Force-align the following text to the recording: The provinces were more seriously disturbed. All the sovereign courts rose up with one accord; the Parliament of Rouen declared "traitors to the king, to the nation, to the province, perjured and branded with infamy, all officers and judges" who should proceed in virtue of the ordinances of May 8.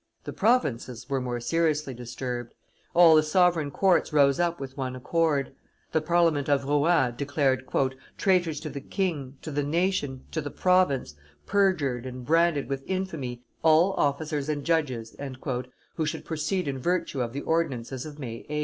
The 0.23 0.33
provinces 0.33 1.07
were 1.11 1.21
more 1.21 1.39
seriously 1.39 1.93
disturbed. 1.93 2.55
All 2.95 3.13
the 3.15 3.21
sovereign 3.21 3.69
courts 3.69 4.11
rose 4.11 4.39
up 4.39 4.59
with 4.59 4.75
one 4.75 4.95
accord; 4.95 5.53
the 5.91 6.01
Parliament 6.01 6.49
of 6.49 6.63
Rouen 6.65 7.13
declared 7.15 7.69
"traitors 8.17 8.59
to 8.61 8.69
the 8.71 8.81
king, 8.81 9.37
to 9.43 9.51
the 9.51 9.61
nation, 9.61 10.23
to 10.31 10.41
the 10.41 10.49
province, 10.49 11.13
perjured 11.45 12.07
and 12.07 12.25
branded 12.25 12.67
with 12.67 12.81
infamy, 12.87 13.43
all 13.61 13.93
officers 13.93 14.49
and 14.49 14.63
judges" 14.63 15.15
who 15.97 16.05
should 16.07 16.25
proceed 16.25 16.67
in 16.67 16.79
virtue 16.79 17.21
of 17.21 17.31
the 17.31 17.41
ordinances 17.41 18.03
of 18.03 18.17
May 18.17 18.43
8. 18.49 18.59